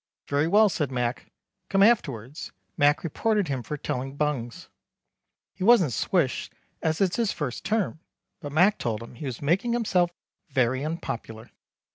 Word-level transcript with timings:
Very 0.27 0.47
well 0.47 0.67
said 0.67 0.91
Mac 0.91 1.31
Come 1.69 1.83
afterwards. 1.83 2.51
Mac 2.75 3.03
reported 3.03 3.49
him 3.49 3.61
for 3.61 3.77
telling 3.77 4.15
bungs. 4.15 4.67
He 5.53 5.63
wasn't 5.63 5.93
swished 5.93 6.51
as 6.81 7.01
its 7.01 7.17
his 7.17 7.31
first 7.31 7.63
term: 7.63 7.99
but 8.39 8.51
Mac 8.51 8.79
told 8.79 9.03
him 9.03 9.13
he 9.13 9.27
was 9.27 9.43
making 9.43 9.73
himself 9.73 10.09
very 10.49 10.83
unpopular. 10.83 11.51